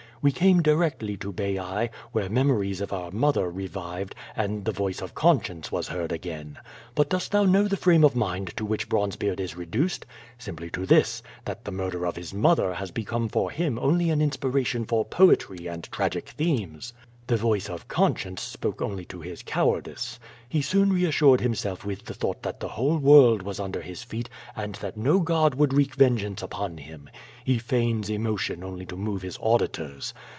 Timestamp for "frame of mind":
7.75-8.55